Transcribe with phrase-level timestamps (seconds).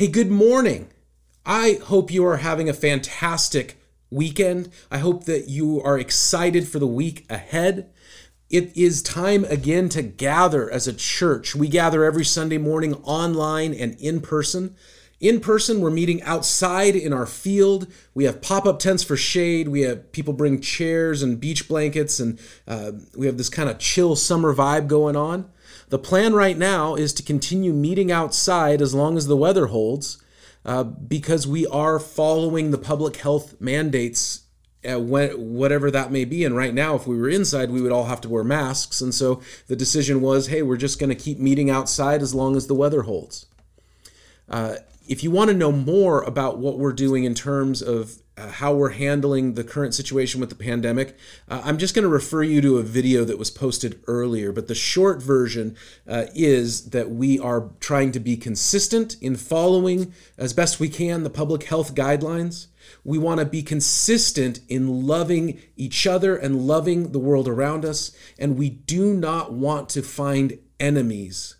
[0.00, 0.88] Hey, good morning.
[1.44, 3.76] I hope you are having a fantastic
[4.10, 4.70] weekend.
[4.90, 7.90] I hope that you are excited for the week ahead.
[8.48, 11.54] It is time again to gather as a church.
[11.54, 14.74] We gather every Sunday morning online and in person.
[15.20, 17.86] In person, we're meeting outside in our field.
[18.14, 19.68] We have pop up tents for shade.
[19.68, 23.78] We have people bring chairs and beach blankets, and uh, we have this kind of
[23.78, 25.50] chill summer vibe going on.
[25.90, 30.22] The plan right now is to continue meeting outside as long as the weather holds,
[30.64, 34.42] uh, because we are following the public health mandates,
[34.88, 36.44] uh, whatever that may be.
[36.44, 39.00] And right now, if we were inside, we would all have to wear masks.
[39.00, 42.54] And so the decision was hey, we're just going to keep meeting outside as long
[42.56, 43.46] as the weather holds.
[44.48, 44.76] Uh,
[45.10, 48.72] if you want to know more about what we're doing in terms of uh, how
[48.72, 51.16] we're handling the current situation with the pandemic,
[51.48, 54.52] uh, I'm just going to refer you to a video that was posted earlier.
[54.52, 60.14] But the short version uh, is that we are trying to be consistent in following
[60.38, 62.68] as best we can the public health guidelines.
[63.02, 68.12] We want to be consistent in loving each other and loving the world around us.
[68.38, 71.56] And we do not want to find enemies.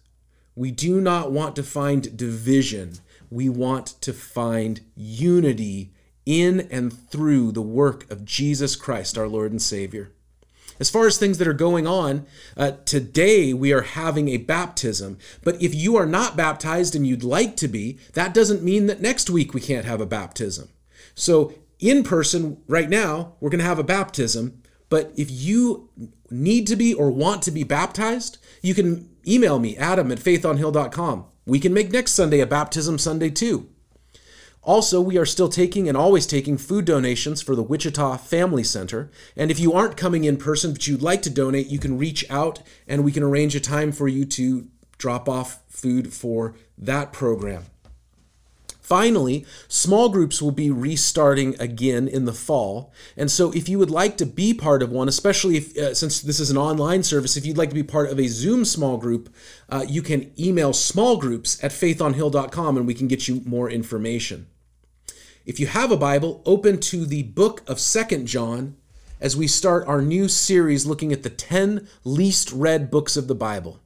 [0.55, 3.01] We do not want to find division.
[3.31, 5.93] We want to find unity
[6.27, 10.13] in and through the work of Jesus Christ, our Lord and Savior.
[10.81, 15.19] As far as things that are going on, uh, today we are having a baptism.
[15.45, 19.03] But if you are not baptized and you'd like to be, that doesn't mean that
[19.03, 20.71] next week we can't have a baptism.
[21.15, 24.63] So, in person, right now, we're going to have a baptism.
[24.89, 25.89] But if you
[26.31, 31.27] need to be or want to be baptized, you can email me, adam at faithonhill.com.
[31.47, 33.69] We can make next Sunday a baptism Sunday too.
[34.63, 39.11] Also, we are still taking and always taking food donations for the Wichita Family Center.
[39.35, 42.29] And if you aren't coming in person but you'd like to donate, you can reach
[42.29, 44.69] out and we can arrange a time for you to
[44.99, 47.65] drop off food for that program.
[48.91, 52.93] Finally, small groups will be restarting again in the fall.
[53.17, 56.21] And so, if you would like to be part of one, especially if, uh, since
[56.21, 58.97] this is an online service, if you'd like to be part of a Zoom small
[58.97, 59.33] group,
[59.69, 64.49] uh, you can email smallgroups at faithonhill.com and we can get you more information.
[65.47, 68.75] If you have a Bible, open to the book of Second John
[69.21, 73.37] as we start our new series looking at the 10 least read books of the
[73.37, 73.79] Bible.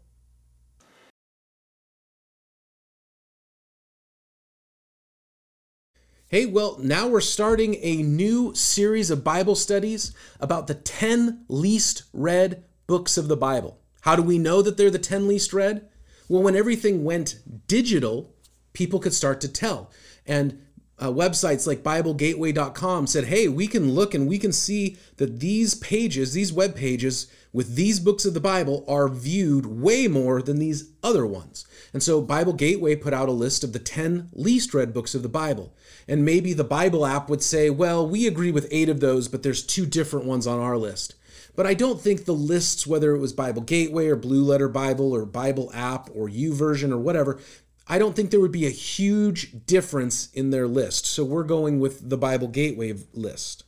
[6.35, 12.03] Hey, well, now we're starting a new series of Bible studies about the 10 least
[12.13, 13.79] read books of the Bible.
[14.01, 15.89] How do we know that they're the 10 least read?
[16.29, 18.35] Well, when everything went digital,
[18.73, 19.93] people could start to tell.
[20.27, 20.61] And
[20.99, 25.77] uh, websites like BibleGateway.com said, hey, we can look and we can see that these
[25.77, 30.59] pages, these web pages with these books of the Bible, are viewed way more than
[30.59, 31.65] these other ones.
[31.93, 35.23] And so Bible Gateway put out a list of the 10 least read books of
[35.23, 35.73] the Bible.
[36.09, 39.45] And maybe the Bible app would say, well, we agree with eight of those, but
[39.45, 41.15] there's two different ones on our list.
[41.55, 45.13] But I don't think the lists, whether it was Bible Gateway or Blue Letter Bible
[45.13, 47.39] or Bible app or YouVersion or whatever,
[47.87, 51.07] I don't think there would be a huge difference in their list.
[51.07, 53.63] So we're going with the Bible Gateway list.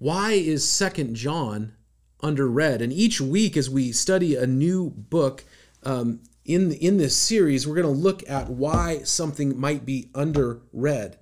[0.00, 1.74] Why is Second John
[2.22, 2.80] underread?
[2.80, 5.44] And each week, as we study a new book,
[5.82, 11.16] um, in in this series we're going to look at why something might be underread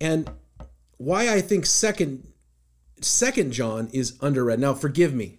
[0.00, 0.30] and
[0.96, 2.26] why i think second
[3.00, 5.38] second john is underread now forgive me.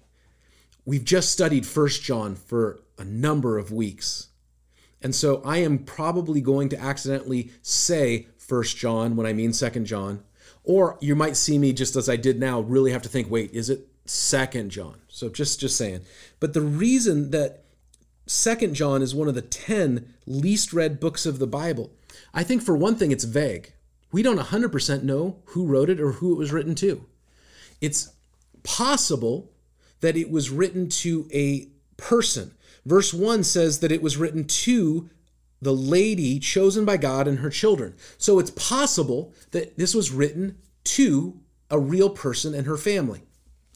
[0.86, 4.28] We've just studied first john for a number of weeks.
[5.02, 9.86] And so i am probably going to accidentally say first john when i mean second
[9.86, 10.24] john
[10.64, 13.52] or you might see me just as i did now really have to think wait
[13.52, 16.02] is it second john so just just saying
[16.40, 17.64] but the reason that
[18.26, 21.92] Second John is one of the 10 least read books of the Bible.
[22.34, 23.74] I think for one thing it's vague.
[24.12, 27.06] We don't 100% know who wrote it or who it was written to.
[27.82, 28.14] It's
[28.64, 29.52] possible
[30.02, 32.52] that it was written to a person.
[32.86, 35.10] Verse 1 says that it was written to
[35.64, 37.96] the lady chosen by God and her children.
[38.18, 41.40] So it's possible that this was written to
[41.70, 43.24] a real person and her family.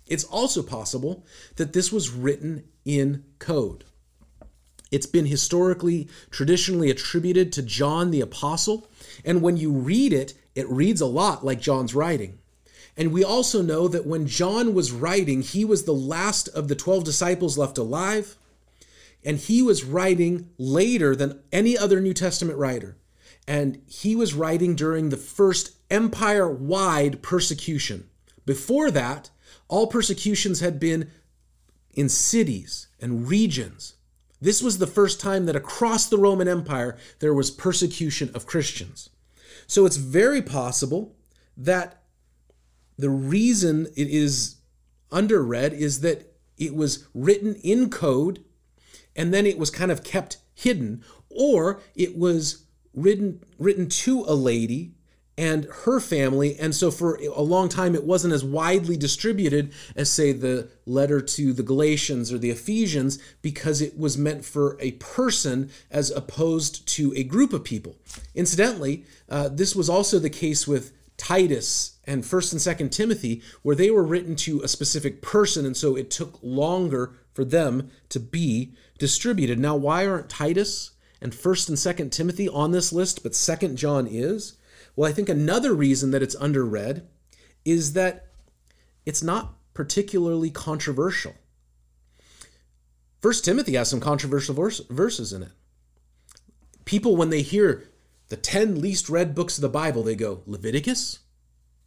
[0.05, 1.25] It's also possible
[1.55, 3.83] that this was written in code.
[4.91, 8.87] It's been historically, traditionally attributed to John the Apostle.
[9.25, 12.39] And when you read it, it reads a lot like John's writing.
[12.95, 16.75] And we also know that when John was writing, he was the last of the
[16.75, 18.37] 12 disciples left alive.
[19.23, 22.97] And he was writing later than any other New Testament writer.
[23.47, 28.09] And he was writing during the first empire wide persecution.
[28.45, 29.29] Before that,
[29.67, 31.09] all persecutions had been
[31.93, 33.95] in cities and regions
[34.39, 39.09] This was the first time that across the Roman Empire there was persecution of Christians.
[39.65, 41.15] So it's very possible
[41.55, 42.03] that
[42.97, 44.57] the reason it is
[45.11, 48.43] underread is that it was written in code
[49.17, 54.33] and then it was kind of kept hidden, or it was written written to a
[54.33, 54.93] lady
[55.37, 56.57] and her family.
[56.57, 61.21] And so for a long time, it wasn't as widely distributed as, say, the letter
[61.21, 66.87] to the Galatians or the Ephesians, because it was meant for a person as opposed
[66.95, 67.97] to a group of people.
[68.33, 73.75] Incidentally, uh, this was also the case with Titus and 1st and 2nd Timothy, where
[73.75, 78.19] they were written to a specific person, and so it took longer for them to
[78.19, 79.59] be distributed.
[79.59, 84.07] Now, why aren't Titus and 1st and 2nd Timothy on this list, but 2nd John
[84.07, 84.57] is?
[84.95, 87.03] Well, I think another reason that it's underread
[87.63, 88.29] is that
[89.05, 91.35] it's not particularly controversial.
[93.21, 95.51] First Timothy has some controversial verse, verses in it.
[96.85, 97.87] People, when they hear
[98.29, 101.19] the 10 least read books of the Bible, they go, Leviticus?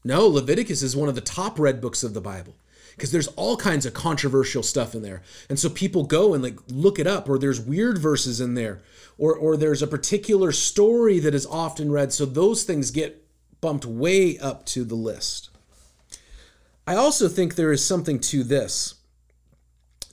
[0.04, 2.54] No, Leviticus is one of the top read books of the Bible
[2.96, 5.22] because there's all kinds of controversial stuff in there.
[5.48, 8.80] And so people go and like look it up or there's weird verses in there
[9.18, 13.26] or or there's a particular story that is often read so those things get
[13.60, 15.50] bumped way up to the list.
[16.86, 18.94] I also think there is something to this.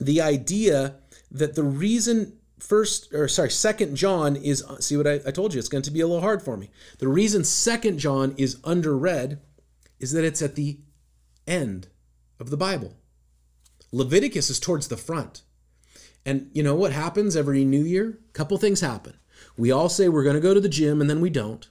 [0.00, 0.96] The idea
[1.30, 5.60] that the reason first or sorry second john is see what I, I, told you
[5.60, 9.38] it's going to be a little hard for me the reason second john is underread
[10.00, 10.80] is that it's at the
[11.46, 11.88] end
[12.38, 12.96] of the Bible.
[13.92, 15.42] Leviticus is towards the front.
[16.26, 18.18] And you know what happens every new year?
[18.28, 19.18] A couple things happen.
[19.56, 21.68] We all say we're going to go to the gym and then we don't.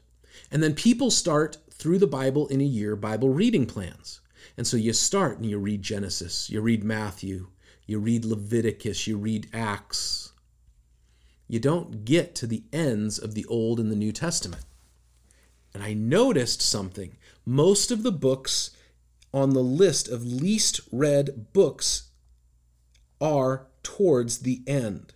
[0.52, 4.22] And then people start through the Bible in a year Bible reading plans.
[4.56, 7.48] And so you start and you read Genesis, you read Matthew,
[7.86, 10.34] you read Leviticus, you read Acts.
[11.48, 14.66] You don't get to the ends of the Old and the New Testament.
[15.74, 17.18] And I noticed something.
[17.46, 18.72] Most of the books
[19.38, 22.10] on the list of least read books
[23.22, 25.14] are towards the end.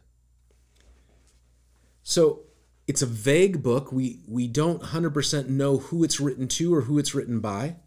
[2.04, 2.42] So
[2.88, 3.92] it's a vague book.
[3.92, 7.78] We, we don't 100% know who it's written to or who it's written by.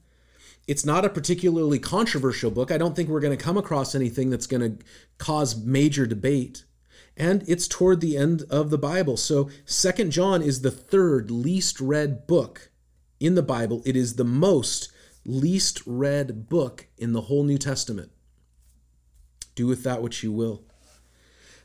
[0.67, 2.71] It's not a particularly controversial book.
[2.71, 4.85] I don't think we're going to come across anything that's going to
[5.19, 6.65] cause major debate.
[7.17, 9.17] And it's toward the end of the Bible.
[9.17, 12.71] So, Second John is the third least read book
[13.21, 13.83] in the Bible.
[13.85, 14.91] It is the most
[15.25, 18.11] least read book in the whole New Testament.
[19.55, 20.65] Do with that what you will.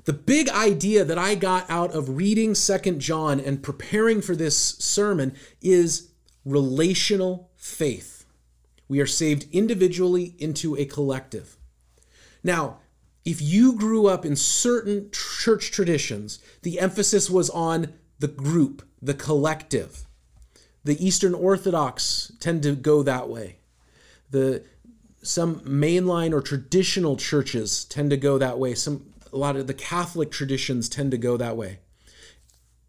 [0.06, 4.58] The big idea that I got out of reading Second John and preparing for this
[4.58, 6.10] sermon is
[6.46, 8.26] relational faith.
[8.88, 11.58] We are saved individually into a collective.
[12.44, 12.80] Now,
[13.26, 19.14] if you grew up in certain church traditions, the emphasis was on the group, the
[19.14, 20.08] collective.
[20.84, 23.58] The Eastern Orthodox tend to go that way.
[24.32, 24.64] The
[25.22, 28.74] some mainline or traditional churches tend to go that way.
[28.74, 31.80] Some a lot of the Catholic traditions tend to go that way.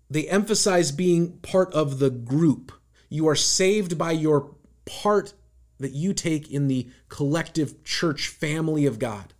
[0.08, 2.72] They emphasize being part of the group.
[3.08, 4.54] You are saved by your
[4.84, 5.34] part
[5.78, 9.34] that you take in the collective church family of God.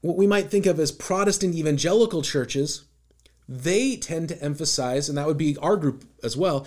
[0.00, 2.84] What we might think of as Protestant evangelical churches
[3.48, 6.66] they tend to emphasize, and that would be our group as well,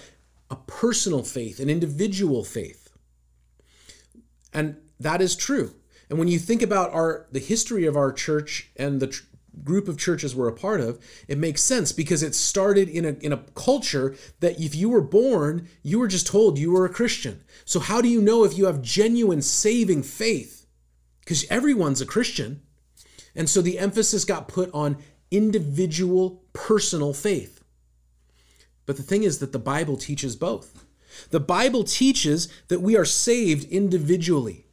[0.50, 2.90] a personal faith, an individual faith.
[4.54, 5.76] And that is true.
[6.10, 9.24] And when you think about our the history of our church and the tr-
[9.64, 13.10] group of churches we're a part of, it makes sense because it started in a
[13.20, 16.94] in a culture that if you were born, you were just told you were a
[16.94, 17.44] Christian.
[17.66, 20.66] So how do you know if you have genuine saving faith?
[21.20, 22.62] Because everyone's a Christian.
[23.36, 24.98] And so the emphasis got put on
[25.30, 27.64] individual personal faith.
[28.88, 30.84] But the thing is that the Bible teaches both.
[31.30, 34.66] The Bible teaches that we are saved individually,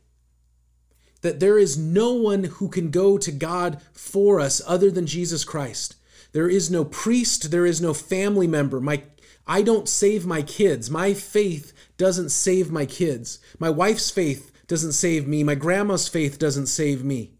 [1.20, 5.44] that there is no one who can go to God for us other than Jesus
[5.44, 5.96] Christ.
[6.32, 8.80] There is no priest, there is no family member.
[8.80, 9.02] My
[9.46, 10.90] I don't save my kids.
[10.90, 13.40] My faith doesn't save my kids.
[13.58, 15.44] My wife's faith doesn't save me.
[15.44, 17.33] My grandma's faith doesn't save me.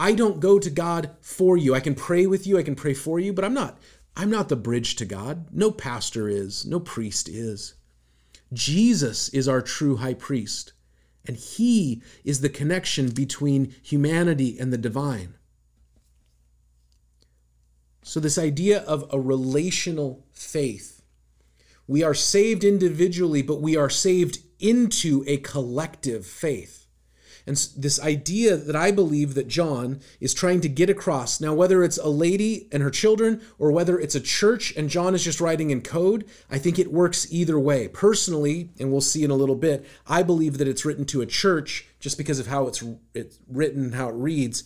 [0.00, 1.74] I don't go to God for you.
[1.74, 3.78] I can pray with you, I can pray for you, but I'm not
[4.16, 5.46] I'm not the bridge to God.
[5.52, 7.74] No pastor is, no priest is.
[8.52, 10.72] Jesus is our true high priest,
[11.26, 15.34] and he is the connection between humanity and the divine.
[18.02, 21.02] So, this idea of a relational faith,
[21.86, 26.79] we are saved individually, but we are saved into a collective faith.
[27.46, 31.82] And this idea that I believe that John is trying to get across now, whether
[31.82, 35.40] it's a lady and her children or whether it's a church and John is just
[35.40, 37.88] writing in code, I think it works either way.
[37.88, 41.26] Personally, and we'll see in a little bit, I believe that it's written to a
[41.26, 42.82] church just because of how it's
[43.14, 44.64] it's written, how it reads.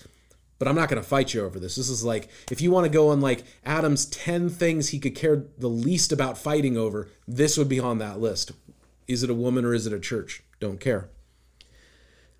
[0.59, 1.77] But I'm not going to fight you over this.
[1.77, 5.15] This is like if you want to go on like Adam's 10 things he could
[5.15, 8.53] care the least about fighting over, this would be on that list.
[9.07, 10.43] Is it a woman or is it a church?
[10.61, 11.11] Don't care.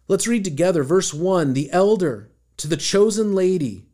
[0.07, 3.87] Let's read together verse 1 The elder to the chosen lady,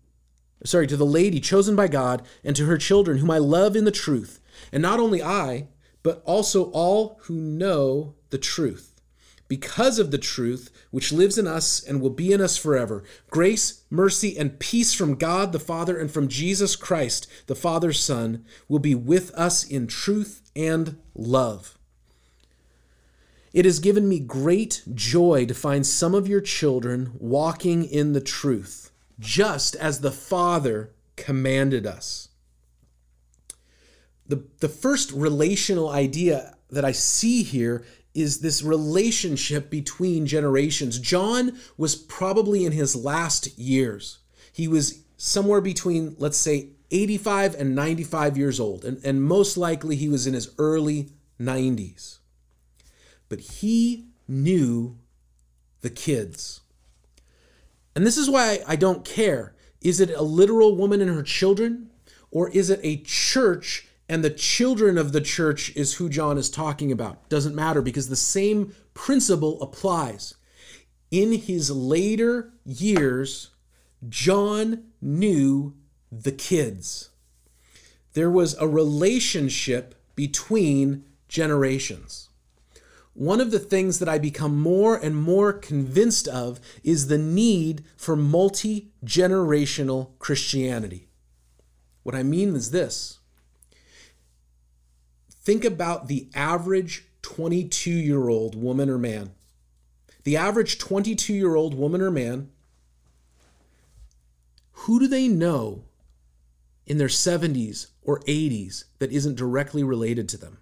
[0.64, 3.85] sorry, to the lady chosen by God, and to her children, whom I love in
[3.85, 4.40] the truth.
[4.73, 5.69] And not only I,
[6.02, 9.00] but also all who know the truth.
[9.47, 13.83] Because of the truth which lives in us and will be in us forever, grace,
[13.90, 18.79] mercy, and peace from God the Father and from Jesus Christ, the Father's Son, will
[18.79, 21.76] be with us in truth and love.
[23.52, 28.21] It has given me great joy to find some of your children walking in the
[28.21, 32.28] truth, just as the Father commanded us.
[34.26, 41.00] The, the first relational idea that I see here is this relationship between generations.
[41.00, 44.19] John was probably in his last years.
[44.52, 49.97] He was somewhere between, let's say, 85 and 95 years old, and, and most likely
[49.97, 52.20] he was in his early 90s
[53.30, 54.99] but he knew
[55.80, 56.60] the kids.
[57.94, 59.54] And this is why I don't care.
[59.80, 61.88] Is it a literal woman and her children?
[62.30, 66.50] Or is it a church and the children of the church is who John is
[66.50, 67.28] talking about?
[67.30, 70.34] Doesn't matter because the same principle applies.
[71.10, 73.50] In his later years,
[74.08, 75.75] John knew
[76.10, 77.10] the kids.
[78.12, 82.29] There was a relationship between generations
[83.14, 87.85] one of the things that I become more and more convinced of is the need
[87.97, 91.09] for multi generational Christianity.
[92.02, 93.19] What I mean is this
[95.31, 99.33] think about the average 22 year old woman or man.
[100.25, 102.50] The average 22 year old woman or man,
[104.73, 105.85] who do they know
[106.87, 110.59] in their 70s or 80s that isn't directly related to them?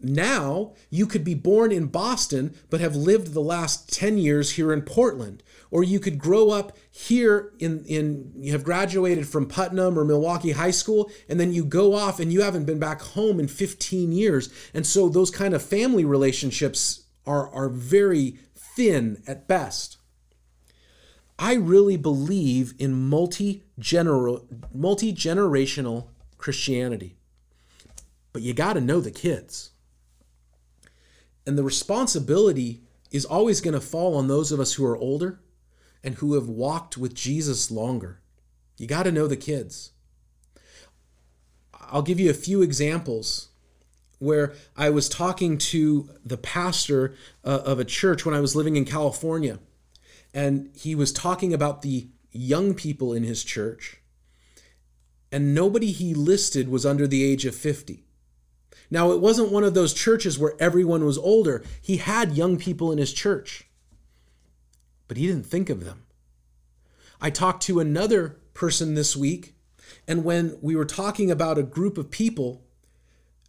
[0.00, 4.72] now, you could be born in Boston but have lived the last 10 years here
[4.72, 5.42] in Portland.
[5.70, 10.54] Or you could grow up here in, in you have graduated from Putnam or Milwaukie
[10.54, 14.12] High School, and then you go off and you haven't been back home in 15
[14.12, 14.50] years.
[14.72, 19.98] And so those kind of family relationships are, are very thin at best.
[21.38, 23.62] I really believe in multi
[24.74, 27.16] multi-generational Christianity.
[28.32, 29.70] But you got to know the kids.
[31.46, 35.40] And the responsibility is always going to fall on those of us who are older
[36.02, 38.20] and who have walked with Jesus longer.
[38.76, 39.92] You got to know the kids.
[41.90, 43.48] I'll give you a few examples
[44.18, 47.14] where I was talking to the pastor
[47.44, 49.58] uh, of a church when I was living in California.
[50.34, 53.98] And he was talking about the young people in his church.
[55.30, 58.04] And nobody he listed was under the age of 50.
[58.90, 61.62] Now, it wasn't one of those churches where everyone was older.
[61.80, 63.67] He had young people in his church,
[65.08, 66.04] but he didn't think of them.
[67.20, 69.54] I talked to another person this week,
[70.06, 72.62] and when we were talking about a group of people,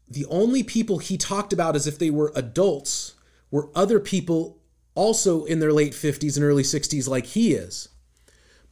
[0.10, 3.14] the only people he talked about as if they were adults
[3.52, 4.58] were other people
[4.96, 7.90] also in their late 50s and early 60s, like he is.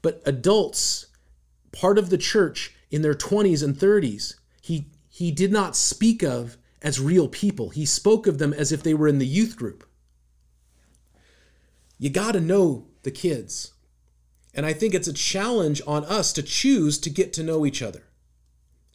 [0.01, 1.07] But adults,
[1.71, 6.57] part of the church in their 20s and 30s, he he did not speak of
[6.81, 7.69] as real people.
[7.69, 9.86] He spoke of them as if they were in the youth group.
[11.97, 13.73] You got to know the kids.
[14.53, 17.81] And I think it's a challenge on us to choose to get to know each
[17.81, 18.03] other.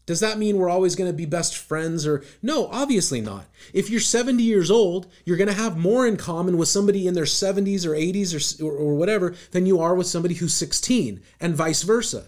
[0.04, 3.46] Does that mean we're always going to be best friends or no, obviously not.
[3.72, 7.14] If you're 70 years old, you're going to have more in common with somebody in
[7.14, 11.22] their 70s or 80s or, or, or whatever than you are with somebody who's 16
[11.40, 12.26] and vice versa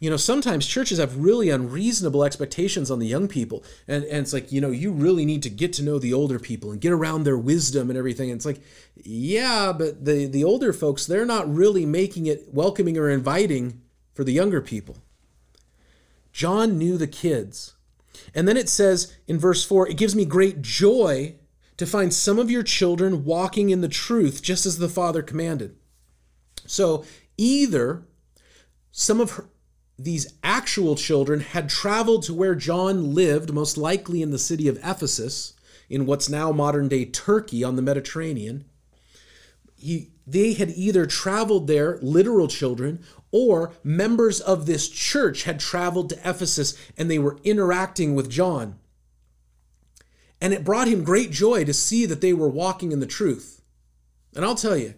[0.00, 3.64] you know, sometimes churches have really unreasonable expectations on the young people.
[3.88, 6.38] And, and it's like, you know, you really need to get to know the older
[6.38, 8.30] people and get around their wisdom and everything.
[8.30, 8.60] And it's like,
[8.94, 13.80] yeah, but the, the older folks, they're not really making it welcoming or inviting
[14.14, 14.98] for the younger people.
[16.32, 17.74] John knew the kids.
[18.34, 21.34] And then it says in verse 4 it gives me great joy
[21.76, 25.76] to find some of your children walking in the truth, just as the Father commanded.
[26.66, 27.04] So
[27.36, 28.04] either
[28.90, 29.48] some of her,
[29.98, 34.78] these actual children had traveled to where John lived, most likely in the city of
[34.78, 35.54] Ephesus,
[35.90, 38.64] in what's now modern day Turkey on the Mediterranean.
[39.74, 43.02] He, they had either traveled there, literal children,
[43.32, 48.78] or members of this church had traveled to Ephesus and they were interacting with John.
[50.40, 53.62] And it brought him great joy to see that they were walking in the truth.
[54.36, 54.94] And I'll tell you,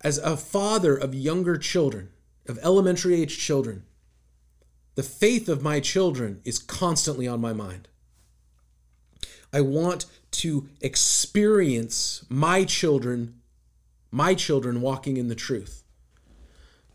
[0.00, 2.10] as a father of younger children,
[2.48, 3.84] of elementary age children,
[5.00, 7.88] the faith of my children is constantly on my mind.
[9.50, 13.40] I want to experience my children,
[14.10, 15.84] my children walking in the truth.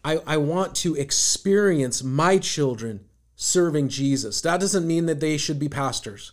[0.04, 4.40] I, I want to experience my children serving Jesus.
[4.42, 6.32] That doesn't mean that they should be pastors.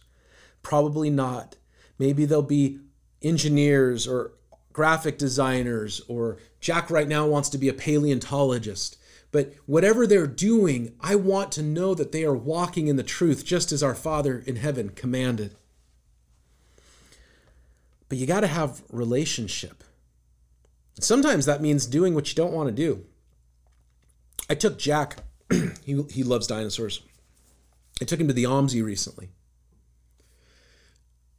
[0.60, 1.56] Probably not.
[1.98, 2.80] Maybe they'll be
[3.22, 4.32] engineers or
[4.74, 8.98] graphic designers, or Jack right now wants to be a paleontologist.
[9.32, 13.44] But whatever they're doing, I want to know that they are walking in the truth
[13.44, 15.56] just as our Father in heaven commanded.
[18.10, 19.82] But you got to have relationship.
[21.00, 23.06] Sometimes that means doing what you don't want to do.
[24.50, 27.02] I took Jack, he, he loves dinosaurs.
[28.02, 29.30] I took him to the OMSI recently.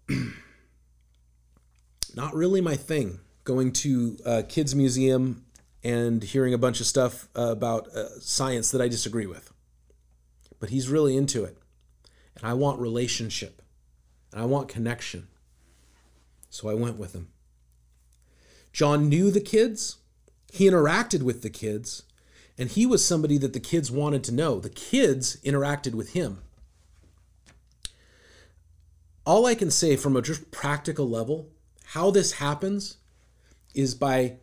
[2.16, 5.46] Not really my thing, going to a kids' museum
[5.84, 9.52] and hearing a bunch of stuff uh, about uh, science that I disagree with.
[10.60, 11.58] But he's really into it.
[12.36, 13.62] And I want relationship.
[14.32, 15.28] And I want connection.
[16.50, 17.30] So I went with him.
[18.72, 19.98] John knew the kids,
[20.52, 22.04] he interacted with the kids,
[22.58, 24.60] and he was somebody that the kids wanted to know.
[24.60, 26.42] The kids interacted with him.
[29.26, 31.50] All I can say from a just practical level,
[31.86, 32.98] how this happens
[33.74, 34.38] is by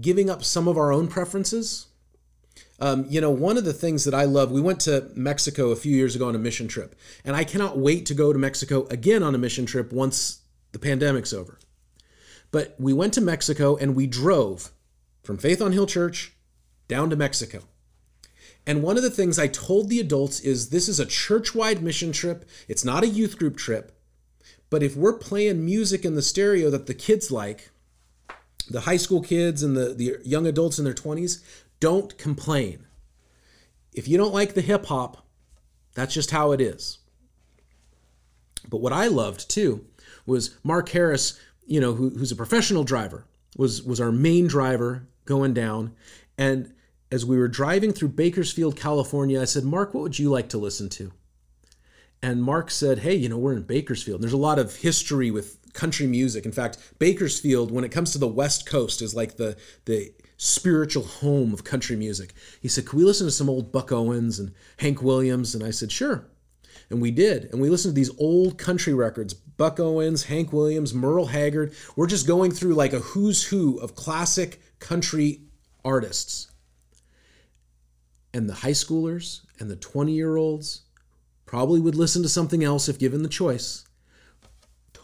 [0.00, 1.86] giving up some of our own preferences.
[2.80, 5.76] Um, you know, one of the things that I love, we went to Mexico a
[5.76, 6.94] few years ago on a mission trip,
[7.24, 10.42] and I cannot wait to go to Mexico again on a mission trip once
[10.72, 11.58] the pandemic's over.
[12.50, 14.72] But we went to Mexico and we drove
[15.22, 16.32] from Faith on Hill Church
[16.86, 17.64] down to Mexico.
[18.66, 21.82] And one of the things I told the adults is this is a church wide
[21.82, 23.92] mission trip, it's not a youth group trip.
[24.70, 27.70] But if we're playing music in the stereo that the kids like,
[28.70, 31.42] the high school kids and the, the young adults in their 20s,
[31.80, 32.86] don't complain.
[33.92, 35.26] If you don't like the hip hop,
[35.94, 36.98] that's just how it is.
[38.68, 39.86] But what I loved too
[40.26, 43.24] was Mark Harris, you know, who, who's a professional driver,
[43.56, 45.94] was was our main driver going down.
[46.36, 46.72] And
[47.10, 50.58] as we were driving through Bakersfield, California, I said, Mark, what would you like to
[50.58, 51.12] listen to?
[52.22, 54.20] And Mark said, Hey, you know, we're in Bakersfield.
[54.20, 56.44] There's a lot of history with country music.
[56.44, 61.02] In fact, Bakersfield, when it comes to the West Coast, is like the the spiritual
[61.02, 62.32] home of country music.
[62.62, 65.54] He said, Can we listen to some old Buck Owens and Hank Williams?
[65.54, 66.26] And I said, Sure.
[66.90, 67.50] And we did.
[67.52, 71.74] And we listened to these old country records Buck Owens, Hank Williams, Merle Haggard.
[71.96, 75.42] We're just going through like a who's who of classic country
[75.84, 76.50] artists.
[78.32, 80.82] And the high schoolers and the 20 year olds
[81.46, 83.87] probably would listen to something else if given the choice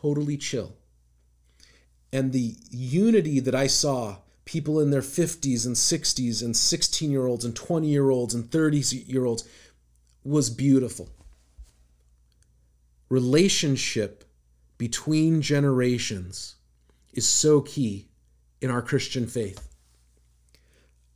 [0.05, 0.75] totally chill.
[2.12, 7.27] And the unity that I saw people in their 50s and 60s and 16 year
[7.27, 9.49] olds and 20 year olds and 30 year olds
[10.23, 11.09] was beautiful.
[13.09, 14.25] Relationship
[14.77, 16.57] between generations
[17.14, 18.09] is so key
[18.61, 19.69] in our Christian faith.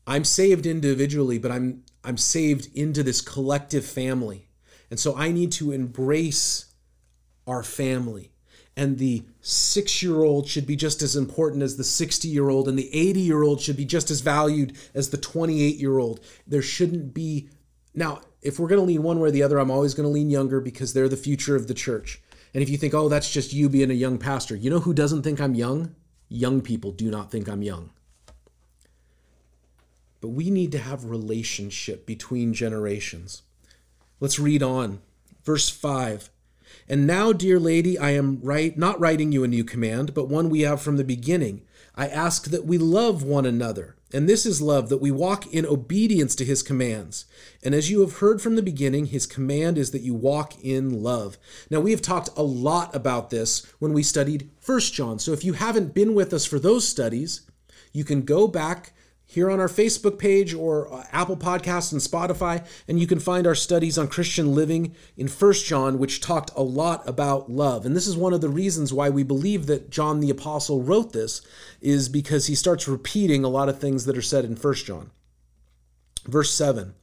[0.07, 4.49] I'm saved individually, but I'm I'm saved into this collective family.
[4.91, 6.73] And so I need to embrace
[7.47, 8.33] our family
[8.79, 12.69] and the six year old should be just as important as the 60 year old,
[12.69, 16.21] and the 80 year old should be just as valued as the 28 year old.
[16.47, 17.49] There shouldn't be.
[17.93, 20.13] Now, if we're going to lean one way or the other, I'm always going to
[20.13, 22.23] lean younger because they're the future of the church.
[22.55, 24.95] And if you think, oh, that's just you being a young pastor, you know who
[24.95, 25.97] doesn't think I'm young?
[26.29, 27.91] Young people do not think I'm young.
[30.21, 33.43] But we need to have relationship between generations.
[34.21, 35.01] Let's read on.
[35.43, 36.31] Verse 5
[36.89, 40.49] and now, dear lady, I am right not writing you a new command, but one
[40.49, 41.63] we have from the beginning.
[41.95, 43.97] I ask that we love one another.
[44.13, 47.27] And this is love, that we walk in obedience to his commands.
[47.63, 51.03] And as you have heard from the beginning, his command is that you walk in
[51.03, 51.37] love.
[51.71, 55.19] Now, we have talked a lot about this when we studied First John.
[55.19, 57.43] So if you haven't been with us for those studies,
[57.93, 58.93] you can go back
[59.31, 63.47] here on our Facebook page or uh, Apple Podcasts and Spotify, and you can find
[63.47, 67.85] our studies on Christian living in First John, which talked a lot about love.
[67.85, 71.13] And this is one of the reasons why we believe that John the Apostle wrote
[71.13, 71.43] this,
[71.83, 75.11] is because he starts repeating a lot of things that are said in First John.
[76.25, 76.95] Verse 7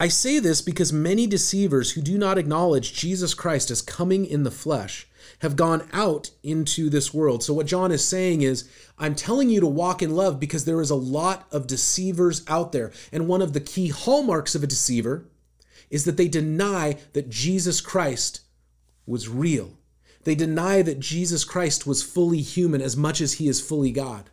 [0.00, 4.44] I say this because many deceivers who do not acknowledge Jesus Christ as coming in
[4.44, 5.07] the flesh
[5.40, 7.42] have gone out into this world.
[7.42, 10.80] So, what John is saying is, I'm telling you to walk in love because there
[10.80, 12.92] is a lot of deceivers out there.
[13.12, 15.28] And one of the key hallmarks of a deceiver
[15.90, 18.40] is that they deny that Jesus Christ
[19.06, 19.78] was real.
[20.24, 24.30] They deny that Jesus Christ was fully human as much as he is fully God.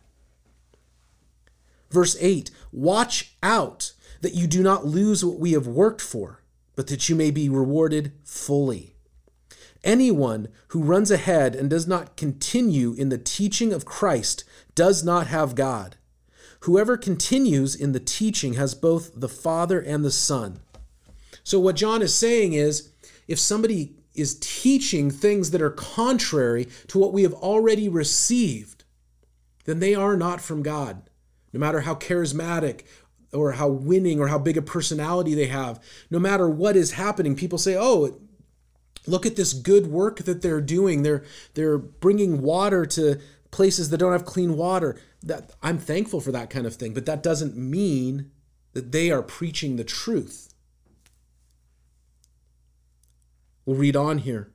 [1.90, 6.42] Verse 8 Watch out that you do not lose what we have worked for,
[6.74, 8.95] but that you may be rewarded fully.
[9.86, 14.42] Anyone who runs ahead and does not continue in the teaching of Christ
[14.74, 15.94] does not have God.
[16.60, 20.58] Whoever continues in the teaching has both the Father and the Son.
[21.44, 22.90] So, what John is saying is
[23.28, 28.82] if somebody is teaching things that are contrary to what we have already received,
[29.66, 31.08] then they are not from God.
[31.52, 32.86] No matter how charismatic
[33.32, 35.80] or how winning or how big a personality they have.
[36.10, 38.18] No matter what is happening, people say, "Oh,
[39.06, 41.02] look at this good work that they're doing.
[41.02, 46.32] They're they're bringing water to places that don't have clean water." That I'm thankful for
[46.32, 48.30] that kind of thing, but that doesn't mean
[48.72, 50.54] that they are preaching the truth.
[53.64, 54.52] We'll read on here.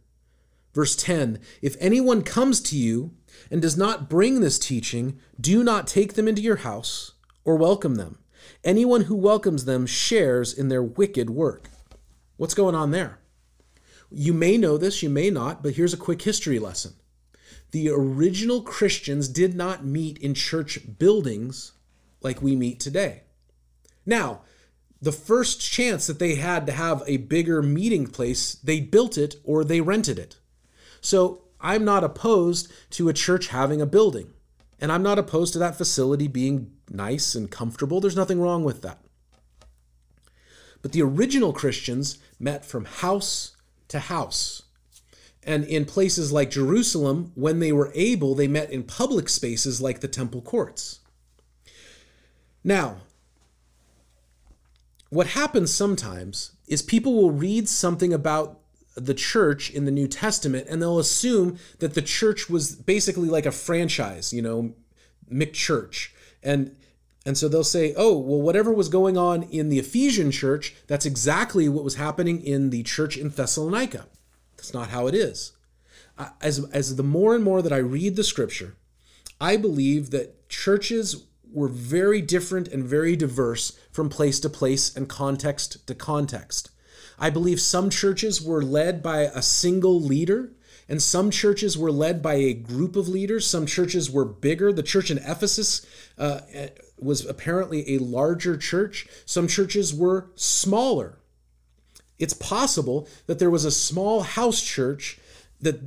[0.74, 3.12] Verse 10 If anyone comes to you
[3.50, 7.96] and does not bring this teaching, do not take them into your house or welcome
[7.96, 8.20] them.
[8.64, 11.70] Anyone who welcomes them shares in their wicked work.
[12.38, 13.20] What's going on there?
[14.12, 16.93] You may know this, you may not, but here's a quick history lesson.
[17.71, 21.71] The original Christians did not meet in church buildings
[22.21, 23.24] like we meet today.
[24.06, 24.41] Now,
[25.02, 29.36] the first chance that they had to have a bigger meeting place, they built it
[29.43, 30.38] or they rented it.
[31.00, 34.34] So I'm not opposed to a church having a building.
[34.80, 38.02] And I'm not opposed to that facility being nice and comfortable.
[38.02, 39.00] There's nothing wrong with that.
[40.82, 43.56] But the original Christians met from house
[43.91, 44.63] to house.
[45.43, 49.99] And in places like Jerusalem, when they were able, they met in public spaces like
[49.99, 50.99] the temple courts.
[52.63, 52.97] Now,
[55.10, 58.60] what happens sometimes is people will read something about
[58.95, 63.45] the church in the New Testament and they'll assume that the church was basically like
[63.45, 64.73] a franchise, you know,
[65.32, 66.10] McChurch.
[66.43, 66.75] And
[67.26, 71.06] and so they'll say, oh, well, whatever was going on in the Ephesian church, that's
[71.06, 74.08] exactly what was happening in the church in Thessalonica.
[74.58, 75.54] That's not how it is.
[76.42, 78.76] As, as the more and more that I read the scripture,
[79.40, 85.10] I believe that churches were very different and very diverse from place to place and
[85.10, 86.70] context to context.
[87.20, 90.54] I believe some churches were led by a single leader,
[90.90, 93.46] and some churches were led by a group of leaders.
[93.48, 94.74] Some churches were bigger.
[94.74, 95.86] The church in Ephesus
[96.18, 96.42] uh,
[97.02, 99.08] was apparently a larger church.
[99.26, 101.18] Some churches were smaller.
[102.20, 105.20] It's possible that there was a small house church
[105.60, 105.82] that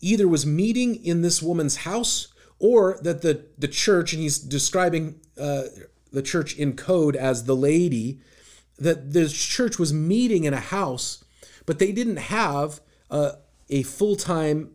[0.00, 2.28] either was meeting in this woman's house
[2.58, 5.64] or that the, the church, and he's describing uh,
[6.12, 8.20] the church in code as the lady,
[8.78, 11.24] that the church was meeting in a house,
[11.66, 12.80] but they didn't have
[13.10, 13.34] a,
[13.68, 14.70] a full time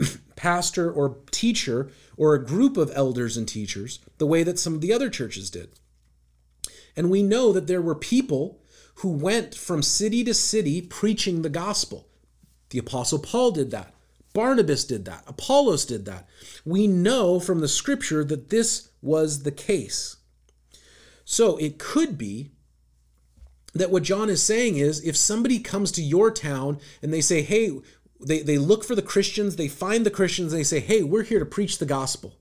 [0.36, 4.80] pastor or teacher or a group of elders and teachers the way that some of
[4.80, 5.70] the other churches did.
[6.96, 8.60] And we know that there were people
[8.96, 12.08] who went from city to city preaching the gospel.
[12.70, 13.94] The Apostle Paul did that.
[14.32, 15.24] Barnabas did that.
[15.26, 16.26] Apollos did that.
[16.64, 20.16] We know from the scripture that this was the case.
[21.24, 22.50] So it could be
[23.74, 27.42] that what John is saying is if somebody comes to your town and they say,
[27.42, 27.80] hey,
[28.24, 31.38] they, they look for the Christians, they find the Christians, they say, hey, we're here
[31.38, 32.36] to preach the gospel.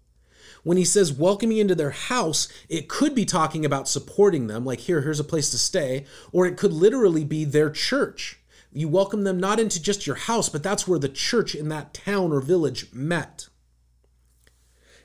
[0.64, 4.66] When he says welcome me into their house, it could be talking about supporting them,
[4.66, 8.40] like here, here's a place to stay, or it could literally be their church.
[8.72, 11.94] You welcome them not into just your house, but that's where the church in that
[11.94, 13.50] town or village met.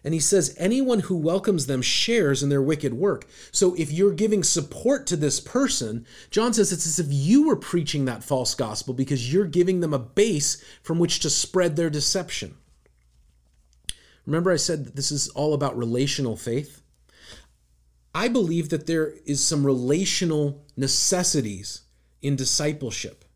[0.08, 3.26] And he says, anyone who welcomes them shares in their wicked work.
[3.52, 7.56] So if you're giving support to this person, John says it's as if you were
[7.56, 11.90] preaching that false gospel because you're giving them a base from which to spread their
[11.90, 12.56] deception.
[14.24, 16.80] Remember, I said that this is all about relational faith?
[18.14, 21.82] I believe that there is some relational necessities
[22.22, 23.26] in discipleship.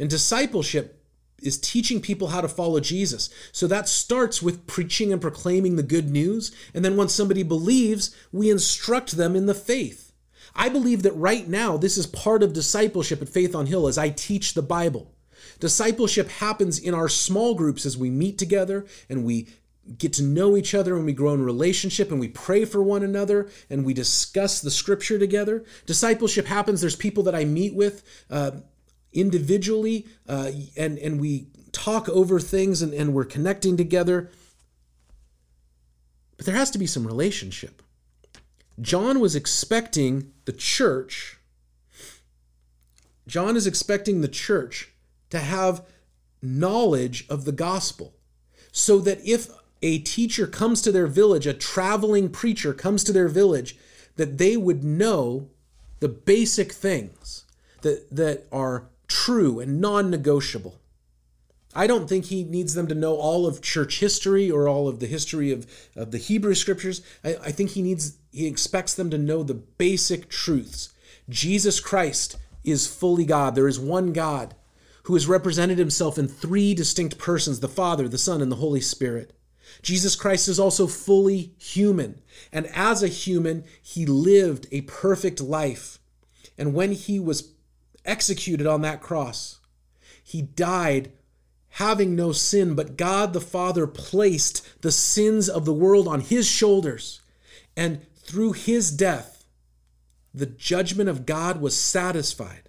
[0.00, 1.01] And discipleship
[1.42, 3.30] is teaching people how to follow Jesus.
[3.52, 6.52] So that starts with preaching and proclaiming the good news.
[6.74, 10.12] And then once somebody believes, we instruct them in the faith.
[10.54, 13.98] I believe that right now, this is part of discipleship at Faith on Hill as
[13.98, 15.14] I teach the Bible.
[15.60, 19.48] Discipleship happens in our small groups as we meet together and we
[19.98, 23.02] get to know each other and we grow in relationship and we pray for one
[23.02, 25.64] another and we discuss the scripture together.
[25.86, 26.80] Discipleship happens.
[26.80, 28.52] There's people that I meet with uh,
[29.12, 34.30] individually uh, and, and we talk over things and, and we're connecting together.
[36.36, 37.82] But there has to be some relationship.
[38.80, 41.38] John was expecting the church,
[43.26, 44.90] John is expecting the church
[45.30, 45.84] to have
[46.42, 48.14] knowledge of the gospel
[48.72, 49.48] so that if
[49.80, 53.76] a teacher comes to their village, a traveling preacher comes to their village,
[54.16, 55.50] that they would know
[56.00, 57.44] the basic things
[57.82, 60.80] that, that are true and non negotiable.
[61.74, 65.00] I don't think he needs them to know all of church history or all of
[65.00, 67.00] the history of, of the Hebrew scriptures.
[67.24, 70.92] I, I think he needs he expects them to know the basic truths.
[71.28, 73.54] Jesus Christ is fully God.
[73.54, 74.54] There is one God
[75.04, 78.80] who has represented himself in three distinct persons the Father, the Son, and the Holy
[78.80, 79.32] Spirit.
[79.82, 82.20] Jesus Christ is also fully human.
[82.52, 85.98] And as a human, he lived a perfect life.
[86.58, 87.51] And when he was
[88.04, 89.58] executed on that cross,
[90.22, 91.12] he died
[91.76, 96.46] having no sin, but God the Father placed the sins of the world on his
[96.46, 97.20] shoulders.
[97.76, 99.44] And through his death,
[100.34, 102.61] the judgment of God was satisfied.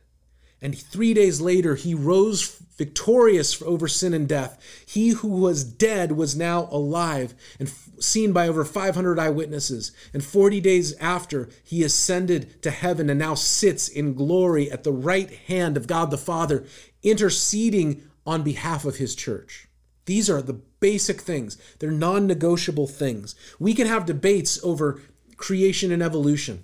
[0.63, 4.57] And three days later, he rose victorious over sin and death.
[4.85, 9.91] He who was dead was now alive and seen by over 500 eyewitnesses.
[10.13, 14.93] And 40 days after, he ascended to heaven and now sits in glory at the
[14.93, 16.65] right hand of God the Father,
[17.03, 19.67] interceding on behalf of his church.
[20.05, 21.57] These are the basic things.
[21.79, 23.35] They're non negotiable things.
[23.59, 25.01] We can have debates over
[25.35, 26.63] creation and evolution.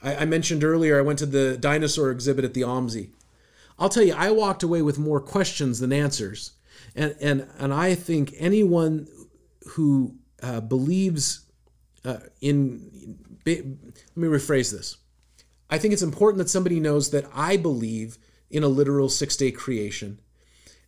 [0.00, 3.10] I, I, mentioned earlier, I went to the dinosaur exhibit at the OMSI.
[3.78, 6.52] I'll tell you, I walked away with more questions than answers.
[6.94, 9.08] And, and, and I think anyone
[9.70, 11.46] who uh, believes
[12.04, 13.66] uh, in, let
[14.16, 14.96] me rephrase this.
[15.70, 18.18] I think it's important that somebody knows that I believe
[18.50, 20.20] in a literal six day creation.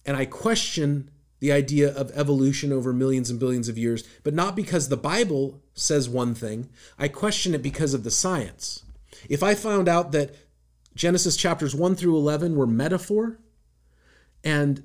[0.04, 4.56] And I question the idea of evolution over millions and billions of years, but not
[4.56, 6.68] because the Bible says one thing.
[6.98, 8.84] I question it because of the science.
[9.28, 10.34] If I found out that
[10.96, 13.38] Genesis chapters 1 through 11 were metaphor
[14.42, 14.82] and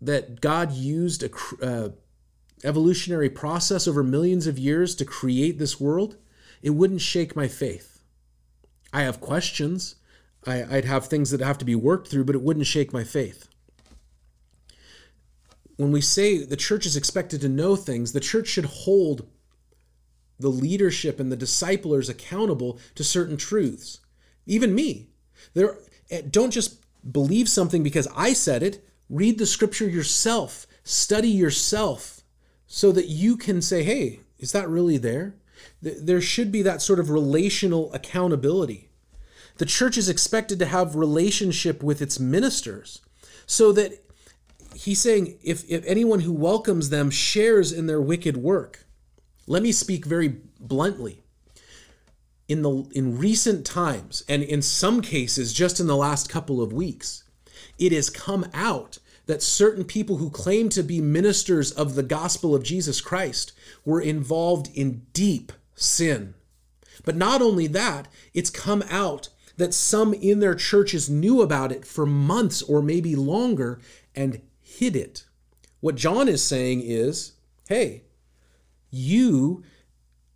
[0.00, 1.30] that God used a
[1.62, 1.88] uh,
[2.62, 6.16] evolutionary process over millions of years to create this world,
[6.62, 8.00] it wouldn't shake my faith.
[8.92, 9.96] I have questions.
[10.46, 13.02] I, I'd have things that have to be worked through, but it wouldn't shake my
[13.02, 13.48] faith.
[15.76, 19.26] When we say the church is expected to know things, the church should hold
[20.38, 24.00] the leadership and the disciplers accountable to certain truths.
[24.46, 25.08] Even me.
[25.52, 25.76] There,
[26.10, 26.80] eh, don't just
[27.10, 28.84] believe something because I said it.
[29.10, 32.22] Read the scripture yourself, study yourself,
[32.66, 35.34] so that you can say, hey, is that really there?
[35.82, 38.88] There should be that sort of relational accountability.
[39.58, 43.00] The church is expected to have relationship with its ministers
[43.46, 44.02] so that
[44.74, 48.84] he's saying if, if anyone who welcomes them shares in their wicked work.
[49.46, 51.23] Let me speak very bluntly
[52.48, 56.72] in the in recent times and in some cases just in the last couple of
[56.72, 57.24] weeks
[57.78, 62.54] it has come out that certain people who claim to be ministers of the gospel
[62.54, 63.52] of Jesus Christ
[63.84, 66.34] were involved in deep sin.
[67.04, 71.86] But not only that it's come out that some in their churches knew about it
[71.86, 73.80] for months or maybe longer
[74.14, 75.24] and hid it.
[75.80, 77.32] What John is saying is
[77.68, 78.02] hey
[78.90, 79.62] you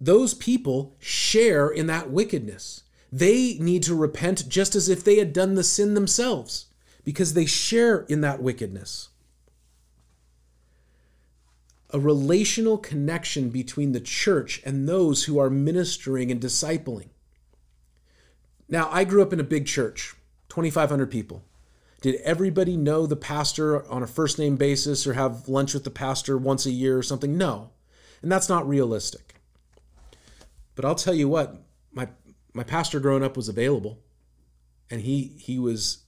[0.00, 2.82] those people share in that wickedness.
[3.10, 6.66] They need to repent just as if they had done the sin themselves,
[7.04, 9.08] because they share in that wickedness.
[11.90, 17.08] A relational connection between the church and those who are ministering and discipling.
[18.68, 20.14] Now, I grew up in a big church,
[20.50, 21.42] 2,500 people.
[22.02, 25.90] Did everybody know the pastor on a first name basis or have lunch with the
[25.90, 27.38] pastor once a year or something?
[27.38, 27.70] No.
[28.22, 29.37] And that's not realistic.
[30.78, 31.56] But I'll tell you what,
[31.90, 32.06] my
[32.54, 33.98] my pastor growing up was available
[34.88, 36.04] and he he was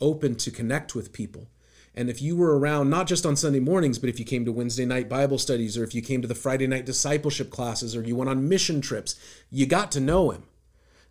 [0.00, 1.46] open to connect with people.
[1.94, 4.50] And if you were around, not just on Sunday mornings, but if you came to
[4.50, 8.02] Wednesday night Bible studies, or if you came to the Friday night discipleship classes, or
[8.02, 9.14] you went on mission trips,
[9.48, 10.42] you got to know him.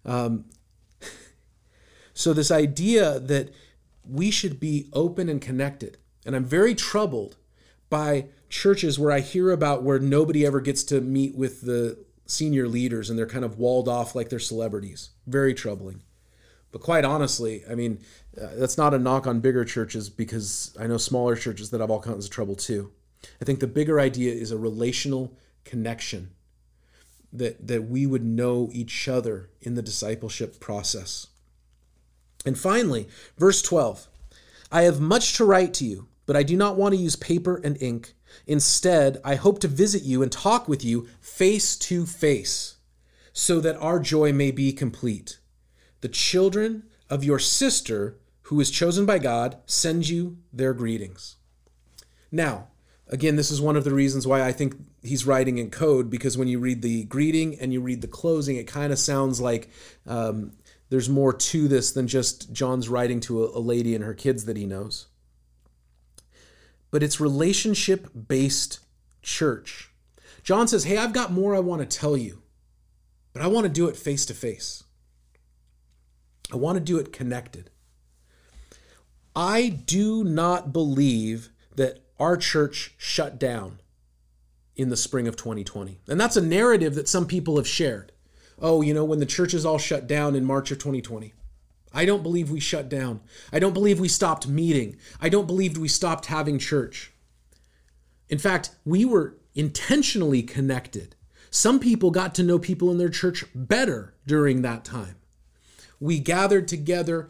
[0.03, 0.45] Um,
[2.13, 3.53] so, this idea that
[4.05, 5.99] we should be open and connected.
[6.25, 7.37] And I'm very troubled
[7.89, 12.67] by churches where I hear about where nobody ever gets to meet with the senior
[12.67, 15.09] leaders and they're kind of walled off like they're celebrities.
[15.27, 16.01] Very troubling.
[16.71, 17.99] But quite honestly, I mean,
[18.39, 21.91] uh, that's not a knock on bigger churches because I know smaller churches that have
[21.91, 22.91] all kinds of trouble too.
[23.41, 26.31] I think the bigger idea is a relational connection
[27.31, 31.27] that that we would know each other in the discipleship process.
[32.45, 33.07] And finally,
[33.37, 34.07] verse 12.
[34.71, 37.61] I have much to write to you, but I do not want to use paper
[37.63, 38.15] and ink.
[38.47, 42.77] Instead, I hope to visit you and talk with you face to face,
[43.31, 45.39] so that our joy may be complete.
[46.01, 51.37] The children of your sister, who is chosen by God, send you their greetings.
[52.31, 52.67] Now,
[53.07, 56.37] again, this is one of the reasons why I think he's writing in code, because
[56.37, 59.69] when you read the greeting and you read the closing, it kind of sounds like
[60.05, 60.53] um,
[60.89, 64.45] there's more to this than just John's writing to a, a lady and her kids
[64.45, 65.07] that he knows.
[66.93, 68.79] But it's relationship based
[69.23, 69.89] church.
[70.43, 72.43] John says, Hey, I've got more I want to tell you,
[73.33, 74.83] but I want to do it face to face.
[76.51, 77.71] I want to do it connected.
[79.35, 83.79] I do not believe that our church shut down
[84.75, 85.99] in the spring of 2020.
[86.07, 88.11] And that's a narrative that some people have shared.
[88.61, 91.33] Oh, you know, when the church is all shut down in March of 2020.
[91.93, 93.21] I don't believe we shut down.
[93.51, 94.97] I don't believe we stopped meeting.
[95.21, 97.13] I don't believe we stopped having church.
[98.29, 101.15] In fact, we were intentionally connected.
[101.51, 105.17] Some people got to know people in their church better during that time.
[105.99, 107.29] We gathered together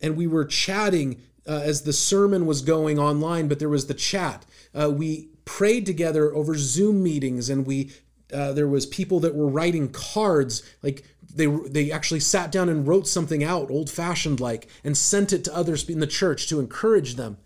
[0.00, 3.94] and we were chatting uh, as the sermon was going online, but there was the
[3.94, 4.46] chat.
[4.74, 7.90] Uh, we prayed together over Zoom meetings and we
[8.32, 11.02] uh, there was people that were writing cards like
[11.34, 15.44] they they actually sat down and wrote something out old fashioned like and sent it
[15.44, 17.38] to others in the church to encourage them.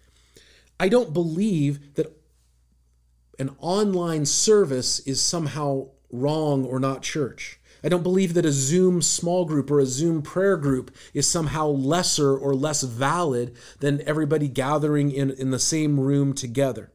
[0.79, 2.17] I don't believe that
[3.39, 7.59] an online service is somehow wrong or not church.
[7.85, 11.67] I don't believe that a zoom small group or a zoom prayer group is somehow
[11.67, 16.92] lesser or less valid than everybody gathering in, in the same room together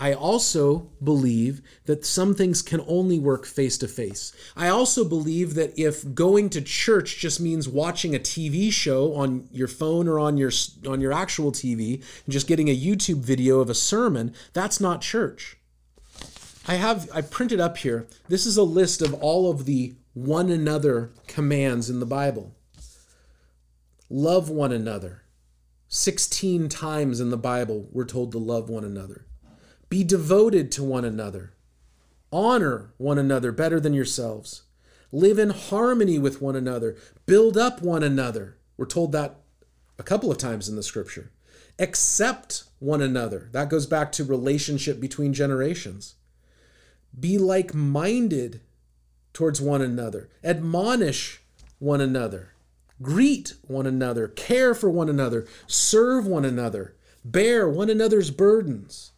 [0.00, 4.32] I also believe that some things can only work face to face.
[4.56, 9.46] I also believe that if going to church just means watching a TV show on
[9.52, 10.52] your phone or on your
[10.88, 15.02] on your actual TV and just getting a YouTube video of a sermon, that's not
[15.02, 15.58] church.
[16.66, 18.06] I have I printed up here.
[18.26, 22.54] This is a list of all of the one another commands in the Bible.
[24.08, 25.24] Love one another.
[25.88, 29.26] 16 times in the Bible we're told to love one another.
[29.90, 31.52] Be devoted to one another.
[32.32, 34.62] Honor one another better than yourselves.
[35.10, 36.96] Live in harmony with one another.
[37.26, 38.56] Build up one another.
[38.76, 39.40] We're told that
[39.98, 41.32] a couple of times in the scripture.
[41.80, 43.48] Accept one another.
[43.50, 46.14] That goes back to relationship between generations.
[47.18, 48.60] Be like minded
[49.32, 50.28] towards one another.
[50.44, 51.42] Admonish
[51.80, 52.52] one another.
[53.02, 54.28] Greet one another.
[54.28, 55.48] Care for one another.
[55.66, 56.94] Serve one another.
[57.24, 59.10] Bear one another's burdens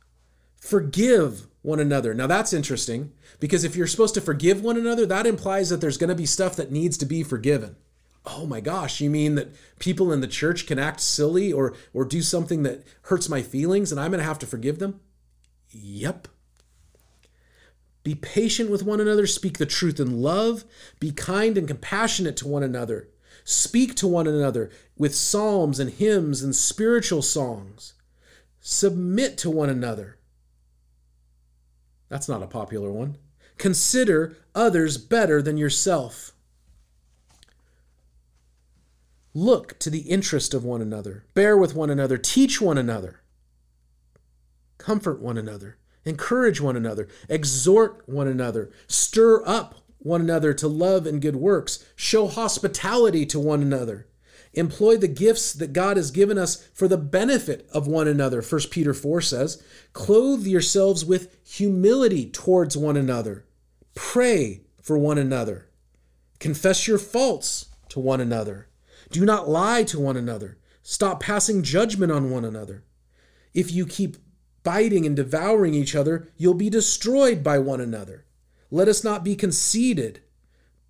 [0.62, 2.14] Forgive one another.
[2.14, 5.98] Now that's interesting because if you're supposed to forgive one another, that implies that there's
[5.98, 7.74] going to be stuff that needs to be forgiven.
[8.24, 9.48] Oh my gosh, you mean that
[9.80, 13.90] people in the church can act silly or or do something that hurts my feelings
[13.90, 15.00] and I'm going to have to forgive them?
[15.70, 16.28] Yep.
[18.04, 20.64] Be patient with one another, speak the truth in love,
[21.00, 23.08] be kind and compassionate to one another.
[23.42, 27.94] Speak to one another with psalms and hymns and spiritual songs.
[28.60, 30.18] Submit to one another.
[32.12, 33.16] That's not a popular one.
[33.56, 36.32] Consider others better than yourself.
[39.32, 43.22] Look to the interest of one another, bear with one another, teach one another,
[44.76, 51.06] comfort one another, encourage one another, exhort one another, stir up one another to love
[51.06, 54.06] and good works, show hospitality to one another.
[54.54, 58.42] Employ the gifts that God has given us for the benefit of one another.
[58.42, 59.62] 1 Peter 4 says,
[59.94, 63.46] Clothe yourselves with humility towards one another.
[63.94, 65.68] Pray for one another.
[66.38, 68.68] Confess your faults to one another.
[69.10, 70.58] Do not lie to one another.
[70.82, 72.84] Stop passing judgment on one another.
[73.54, 74.16] If you keep
[74.62, 78.26] biting and devouring each other, you'll be destroyed by one another.
[78.70, 80.22] Let us not be conceited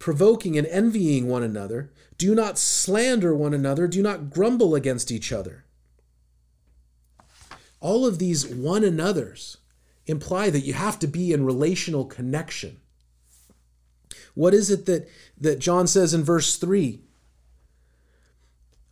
[0.03, 1.89] provoking and envying one another.
[2.19, 3.87] Do not slander one another.
[3.87, 5.65] Do not grumble against each other.
[7.79, 9.59] All of these one another's
[10.07, 12.81] imply that you have to be in relational connection.
[14.35, 15.09] What is it that,
[15.41, 17.01] that John says in verse 3?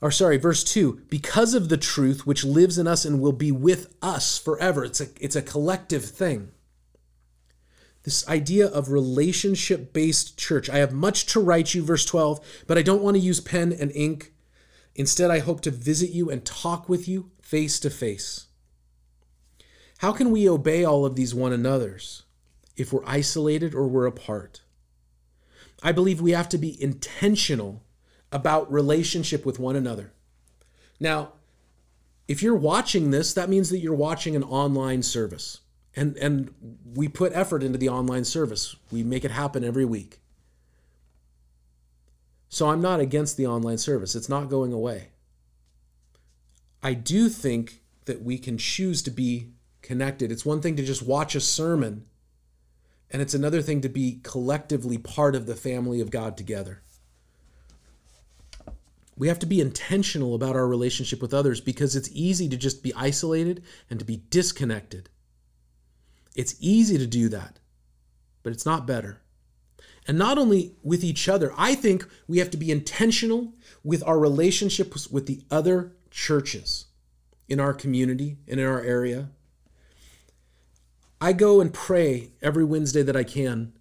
[0.00, 3.50] or sorry, verse 2, because of the truth which lives in us and will be
[3.50, 4.84] with us forever.
[4.84, 6.52] It's a, it's a collective thing.
[8.02, 10.70] This idea of relationship based church.
[10.70, 13.72] I have much to write you, verse 12, but I don't want to use pen
[13.72, 14.32] and ink.
[14.94, 18.46] Instead, I hope to visit you and talk with you face to face.
[19.98, 22.22] How can we obey all of these one another's
[22.74, 24.62] if we're isolated or we're apart?
[25.82, 27.82] I believe we have to be intentional
[28.32, 30.12] about relationship with one another.
[30.98, 31.32] Now,
[32.28, 35.60] if you're watching this, that means that you're watching an online service.
[35.96, 36.54] And, and
[36.94, 38.76] we put effort into the online service.
[38.90, 40.20] We make it happen every week.
[42.48, 44.14] So I'm not against the online service.
[44.14, 45.08] It's not going away.
[46.82, 49.48] I do think that we can choose to be
[49.82, 50.32] connected.
[50.32, 52.06] It's one thing to just watch a sermon,
[53.10, 56.82] and it's another thing to be collectively part of the family of God together.
[59.16, 62.82] We have to be intentional about our relationship with others because it's easy to just
[62.82, 65.10] be isolated and to be disconnected.
[66.34, 67.58] It's easy to do that,
[68.42, 69.20] but it's not better.
[70.06, 73.52] And not only with each other, I think we have to be intentional
[73.84, 76.86] with our relationships with the other churches
[77.48, 79.30] in our community and in our area.
[81.20, 83.72] I go and pray every Wednesday that I can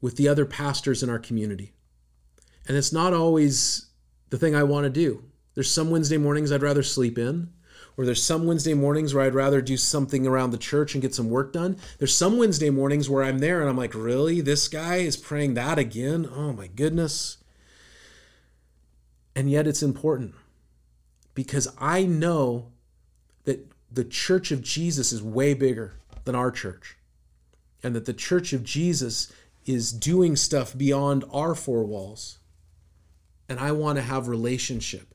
[0.00, 1.72] with the other pastors in our community.
[2.68, 3.86] And it's not always
[4.30, 5.24] the thing I want to do.
[5.54, 7.50] There's some Wednesday mornings I'd rather sleep in,
[7.96, 11.14] or there's some Wednesday mornings where I'd rather do something around the church and get
[11.14, 11.76] some work done.
[11.98, 14.40] There's some Wednesday mornings where I'm there and I'm like, really?
[14.40, 16.28] This guy is praying that again?
[16.34, 17.38] Oh my goodness.
[19.36, 20.34] And yet it's important
[21.34, 22.72] because I know
[23.44, 26.96] that the church of Jesus is way bigger than our church,
[27.82, 29.30] and that the church of Jesus
[29.66, 32.38] is doing stuff beyond our four walls
[33.48, 35.14] and I want to have relationship.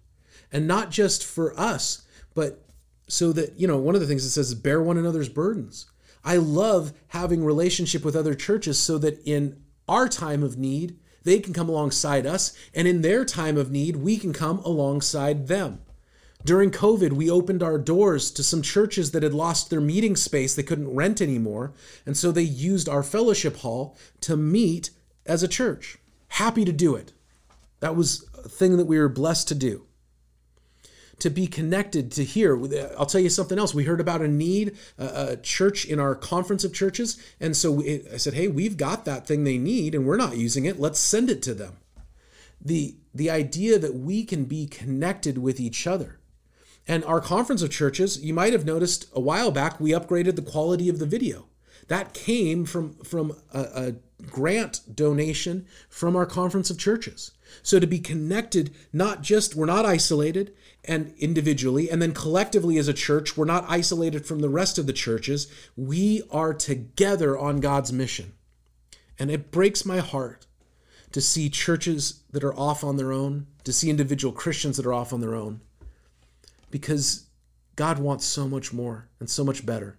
[0.51, 2.03] And not just for us,
[2.33, 2.63] but
[3.09, 5.87] so that, you know, one of the things it says is bear one another's burdens.
[6.23, 11.39] I love having relationship with other churches so that in our time of need, they
[11.39, 15.81] can come alongside us, and in their time of need, we can come alongside them.
[16.45, 20.55] During COVID, we opened our doors to some churches that had lost their meeting space
[20.55, 21.73] they couldn't rent anymore,
[22.05, 24.91] and so they used our fellowship hall to meet
[25.25, 25.97] as a church.
[26.29, 27.11] Happy to do it.
[27.81, 29.85] That was a thing that we were blessed to do.
[31.19, 32.57] To be connected to here.
[32.97, 33.73] I'll tell you something else.
[33.73, 37.21] We heard about a need, a, church in our conference of churches.
[37.39, 40.65] And so I said, hey, we've got that thing they need and we're not using
[40.65, 40.79] it.
[40.79, 41.77] Let's send it to them.
[42.61, 46.19] The, the idea that we can be connected with each other.
[46.87, 50.41] And our conference of churches, you might have noticed a while back, we upgraded the
[50.41, 51.45] quality of the video.
[51.87, 57.31] That came from, from a, a grant donation from our conference of churches.
[57.61, 60.53] So to be connected, not just, we're not isolated
[60.85, 64.87] and individually, and then collectively as a church, we're not isolated from the rest of
[64.87, 65.51] the churches.
[65.75, 68.33] We are together on God's mission.
[69.17, 70.47] And it breaks my heart
[71.11, 74.93] to see churches that are off on their own, to see individual Christians that are
[74.93, 75.61] off on their own,
[76.71, 77.25] because
[77.75, 79.97] God wants so much more and so much better.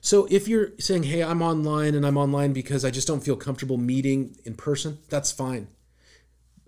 [0.00, 3.36] So if you're saying, hey, I'm online and I'm online because I just don't feel
[3.36, 5.68] comfortable meeting in person, that's fine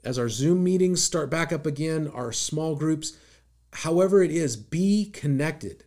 [0.04, 3.16] as our Zoom meetings start back up again, our small groups,
[3.72, 5.84] however it is, be connected.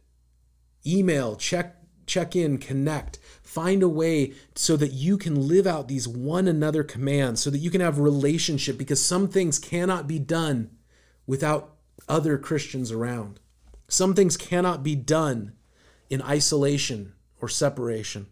[0.85, 3.17] Email, check check in, connect.
[3.41, 7.59] Find a way so that you can live out these one another commands, so that
[7.59, 10.71] you can have relationship because some things cannot be done
[11.25, 11.75] without
[12.07, 13.39] other Christians around.
[13.87, 15.53] Some things cannot be done
[16.09, 18.27] in isolation or separation.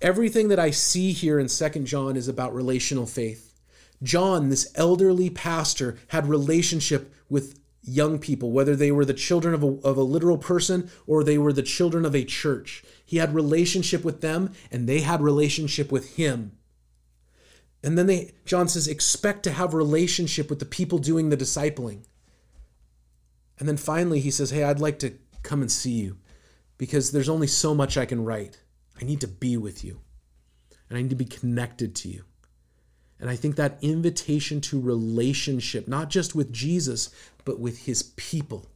[0.00, 3.57] Everything that I see here in Second John is about relational faith.
[4.02, 9.62] John, this elderly pastor, had relationship with young people, whether they were the children of
[9.62, 12.84] a, of a literal person or they were the children of a church.
[13.04, 16.52] He had relationship with them and they had relationship with him.
[17.82, 22.04] And then they John says expect to have relationship with the people doing the discipling.
[23.58, 26.18] And then finally he says, "Hey, I'd like to come and see you
[26.76, 28.60] because there's only so much I can write.
[29.00, 30.00] I need to be with you.
[30.88, 32.24] And I need to be connected to you."
[33.20, 37.10] And I think that invitation to relationship, not just with Jesus,
[37.44, 38.66] but with his people,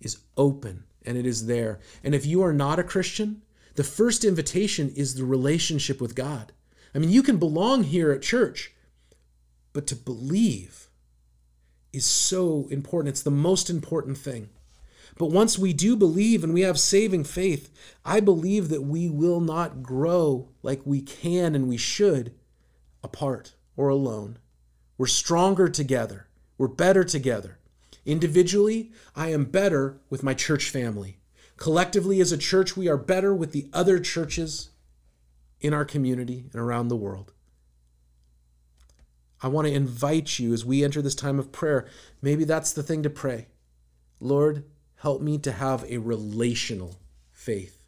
[0.00, 1.78] is open and it is there.
[2.02, 3.42] And if you are not a Christian,
[3.74, 6.52] the first invitation is the relationship with God.
[6.94, 8.72] I mean, you can belong here at church,
[9.72, 10.88] but to believe
[11.92, 13.10] is so important.
[13.10, 14.48] It's the most important thing.
[15.18, 17.70] But once we do believe and we have saving faith,
[18.04, 22.34] I believe that we will not grow like we can and we should
[23.02, 24.38] apart or alone.
[24.98, 26.26] We're stronger together.
[26.58, 27.58] We're better together.
[28.04, 31.18] Individually, I am better with my church family.
[31.56, 34.70] Collectively, as a church, we are better with the other churches
[35.60, 37.32] in our community and around the world.
[39.42, 41.86] I want to invite you as we enter this time of prayer.
[42.22, 43.48] Maybe that's the thing to pray.
[44.20, 44.64] Lord,
[44.96, 46.96] help me to have a relational
[47.32, 47.82] faith.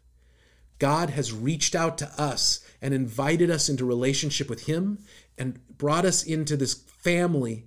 [0.77, 4.99] God has reached out to us and invited us into relationship with Him
[5.37, 7.65] and brought us into this family.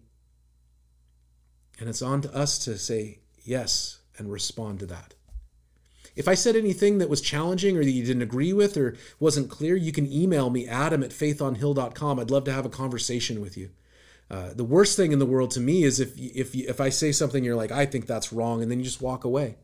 [1.79, 5.15] And it's on to us to say yes and respond to that.
[6.15, 9.51] If I said anything that was challenging or that you didn't agree with or wasn't
[9.51, 12.21] clear, you can email me, adam at faithonhill.com.
[12.21, 13.71] I'd love to have a conversation with you.
[14.31, 17.13] Uh, the worst thing in the world to me is if if if I say
[17.13, 19.57] something you're like I think that's wrong and then you just walk away.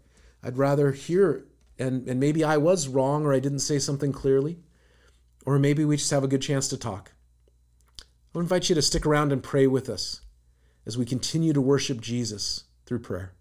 [0.43, 1.47] I'd rather hear
[1.79, 4.59] and and maybe I was wrong or I didn't say something clearly,
[5.47, 7.13] or maybe we just have a good chance to talk.
[8.35, 10.21] I invite you to stick around and pray with us
[10.87, 13.33] as we continue to worship Jesus through prayer.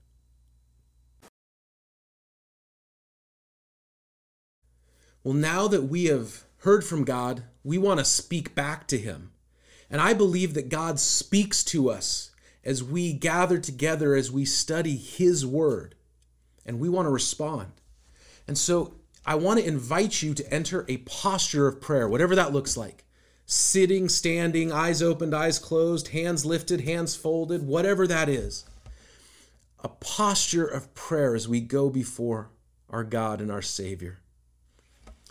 [5.24, 9.32] Well, now that we have heard from God, we want to speak back to Him.
[9.90, 12.32] And I believe that God speaks to us
[12.64, 15.96] as we gather together, as we study His Word,
[16.66, 17.72] and we want to respond.
[18.48, 18.96] And so
[19.28, 23.04] I want to invite you to enter a posture of prayer, whatever that looks like
[23.46, 28.66] sitting, standing, eyes opened, eyes closed, hands lifted, hands folded, whatever that is.
[29.80, 32.50] A posture of prayer as we go before
[32.90, 34.20] our God and our Savior.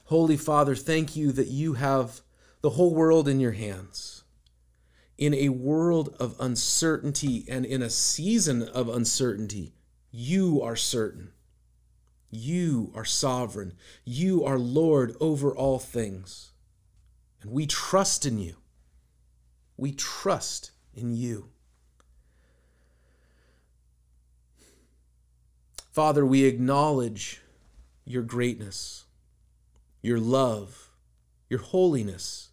[0.04, 2.22] Holy Father, thank you that you have
[2.62, 4.24] the whole world in your hands.
[5.18, 9.74] In a world of uncertainty and in a season of uncertainty,
[10.10, 11.32] you are certain.
[12.36, 13.72] You are sovereign.
[14.04, 16.52] You are Lord over all things.
[17.40, 18.56] And we trust in you.
[19.76, 21.48] We trust in you.
[25.90, 27.40] Father, we acknowledge
[28.04, 29.04] your greatness
[30.02, 30.90] your love,
[31.50, 32.50] your holiness,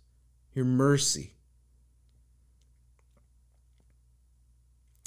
[0.55, 1.36] your mercy.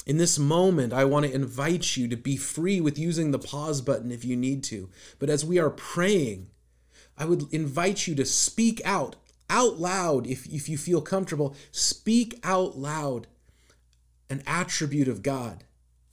[0.07, 3.81] In this moment, I want to invite you to be free with using the pause
[3.81, 4.89] button if you need to.
[5.19, 6.47] But as we are praying,
[7.17, 9.17] I would invite you to speak out,
[9.49, 11.57] out loud, if, if you feel comfortable.
[11.73, 13.27] Speak out loud
[14.29, 15.65] an attribute of God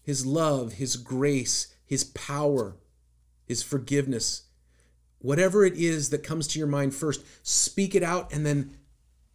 [0.03, 2.75] His love, His grace, His power,
[3.47, 4.43] His forgiveness,
[5.21, 8.77] whatever it is that comes to your mind first, speak it out and then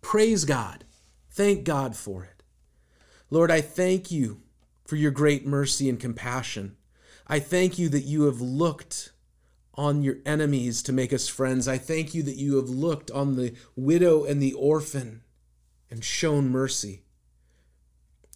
[0.02, 0.84] praise God.
[1.32, 2.44] Thank God for it.
[3.30, 4.42] Lord, I thank you
[4.90, 6.76] for your great mercy and compassion.
[7.28, 9.12] I thank you that you have looked
[9.76, 11.68] on your enemies to make us friends.
[11.68, 15.22] I thank you that you have looked on the widow and the orphan
[15.92, 17.04] and shown mercy.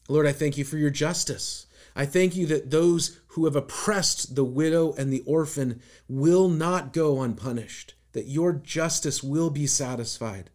[0.07, 1.65] Lord, I thank you for your justice.
[1.95, 6.93] I thank you that those who have oppressed the widow and the orphan will not
[6.93, 10.51] go unpunished, that your justice will be satisfied.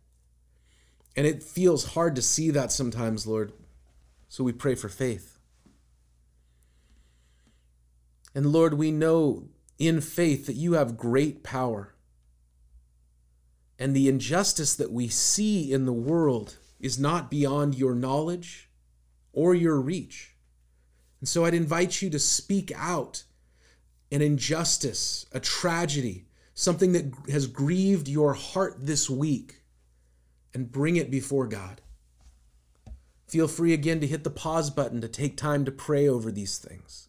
[1.17, 3.53] And it feels hard to see that sometimes, Lord.
[4.29, 5.28] So we pray for faith.
[8.39, 9.49] And Lord, we know
[9.81, 11.97] in faith that you have great power.
[13.81, 18.71] And the injustice that we see in the world is not beyond your knowledge
[19.33, 20.37] or your reach.
[21.19, 23.25] And so I'd invite you to speak out
[24.13, 29.63] an injustice, a tragedy, something that has grieved your heart this week,
[30.55, 31.81] and bring it before God.
[33.27, 36.59] Feel free again to hit the pause button to take time to pray over these
[36.59, 37.08] things.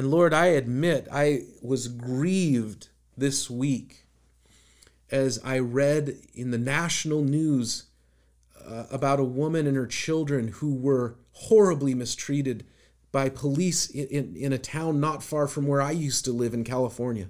[0.00, 2.88] And Lord, I admit I was grieved
[3.18, 4.06] this week
[5.10, 7.84] as I read in the national news
[8.66, 12.64] uh, about a woman and her children who were horribly mistreated
[13.12, 16.54] by police in, in, in, a town not far from where I used to live
[16.54, 17.28] in California,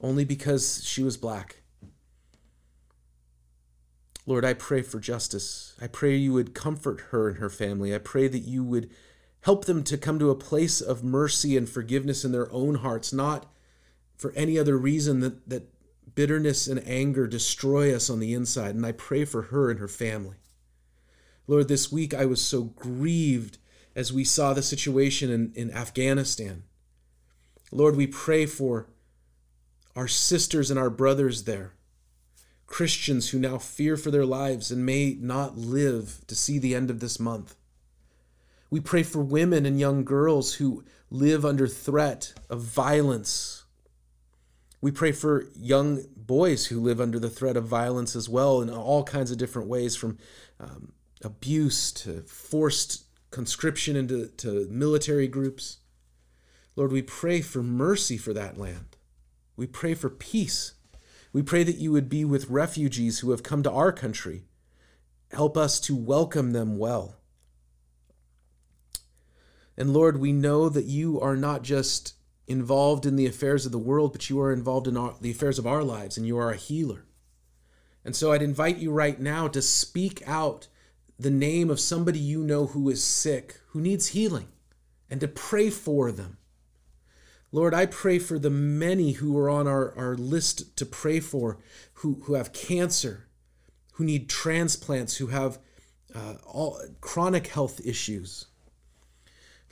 [0.00, 1.62] only because she was black.
[4.26, 5.74] Lord, I pray for justice.
[5.82, 7.92] I pray you would comfort her and her family.
[7.92, 8.90] I pray that you would
[9.42, 13.12] help them to come to a place of mercy and forgiveness in their own hearts,
[13.12, 13.46] not
[14.16, 15.68] for any other reason that, that
[16.14, 18.74] bitterness and anger destroy us on the inside.
[18.74, 20.36] And I pray for her and her family.
[21.46, 23.58] Lord, this week I was so grieved
[23.96, 26.62] as we saw the situation in, in Afghanistan.
[27.72, 28.86] Lord, we pray for
[29.96, 31.72] our sisters and our brothers there,
[32.66, 36.90] Christians who now fear for their lives and may not live to see the end
[36.90, 37.56] of this month.
[38.72, 43.64] We pray for women and young girls who live under threat of violence.
[44.80, 48.70] We pray for young boys who live under the threat of violence as well in
[48.70, 50.16] all kinds of different ways, from
[50.58, 55.80] um, abuse to forced conscription into to military groups.
[56.74, 58.96] Lord, we pray for mercy for that land.
[59.54, 60.72] We pray for peace.
[61.30, 64.44] We pray that you would be with refugees who have come to our country.
[65.30, 67.18] Help us to welcome them well.
[69.76, 72.14] And Lord, we know that you are not just
[72.46, 75.58] involved in the affairs of the world, but you are involved in our, the affairs
[75.58, 77.06] of our lives, and you are a healer.
[78.04, 80.68] And so I'd invite you right now to speak out
[81.18, 84.48] the name of somebody you know who is sick, who needs healing,
[85.08, 86.38] and to pray for them.
[87.52, 91.58] Lord, I pray for the many who are on our, our list to pray for,
[91.94, 93.28] who, who have cancer,
[93.94, 95.58] who need transplants, who have
[96.14, 98.46] uh, all chronic health issues.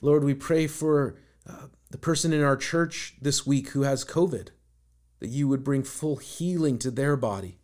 [0.01, 4.49] Lord, we pray for uh, the person in our church this week who has COVID,
[5.19, 7.59] that you would bring full healing to their body.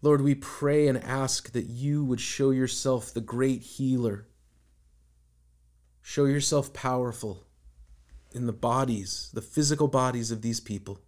[0.00, 4.26] Lord, we pray and ask that you would show yourself the great healer.
[6.00, 7.44] Show yourself powerful
[8.32, 11.00] in the bodies, the physical bodies of these people.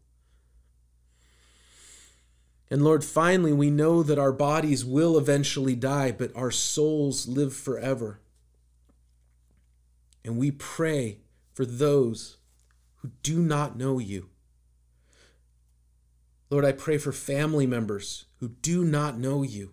[2.70, 7.54] And Lord, finally, we know that our bodies will eventually die, but our souls live
[7.54, 8.20] forever.
[10.28, 11.20] And we pray
[11.54, 12.36] for those
[12.96, 14.28] who do not know you.
[16.50, 19.72] Lord, I pray for family members who do not know you.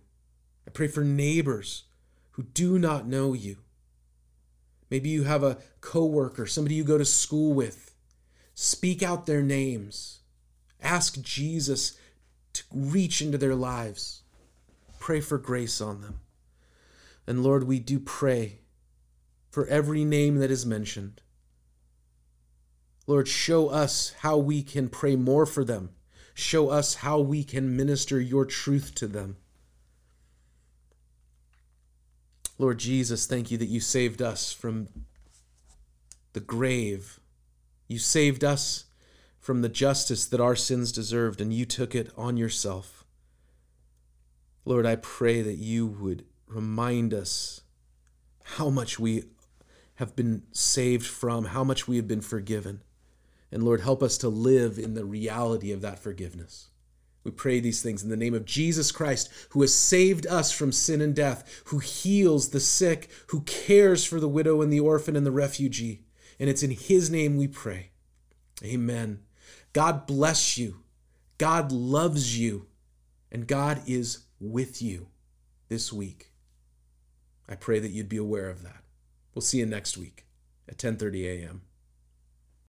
[0.66, 1.84] I pray for neighbors
[2.32, 3.58] who do not know you.
[4.90, 7.94] Maybe you have a coworker, somebody you go to school with.
[8.54, 10.22] Speak out their names.
[10.82, 11.98] Ask Jesus
[12.54, 14.22] to reach into their lives.
[15.00, 16.22] Pray for grace on them.
[17.28, 18.60] And Lord, we do pray
[19.56, 21.22] for every name that is mentioned.
[23.08, 25.92] Lord, show us how we can pray more for them.
[26.34, 29.38] Show us how we can minister your truth to them.
[32.58, 34.90] Lord Jesus, thank you that you saved us from
[36.34, 37.22] the grave.
[37.88, 38.88] You saved us
[39.40, 43.06] from the justice that our sins deserved, and you took it on yourself.
[44.66, 47.62] Lord, I pray that you would remind us
[48.44, 49.24] how much we
[49.96, 52.82] have been saved from, how much we have been forgiven.
[53.52, 56.70] And Lord, help us to live in the reality of that forgiveness.
[57.24, 60.72] We pray these things in the name of Jesus Christ, who has saved us from
[60.72, 65.16] sin and death, who heals the sick, who cares for the widow and the orphan
[65.16, 66.04] and the refugee.
[66.40, 67.90] And it's in his name we pray.
[68.64, 69.22] Amen.
[69.74, 70.84] God bless you.
[71.38, 72.68] God loves you.
[73.32, 75.08] And God is with you
[75.68, 76.32] this week.
[77.50, 78.85] I pray that you'd be aware of that.
[79.36, 80.26] We'll see you next week
[80.68, 81.62] at 10:30 a.m.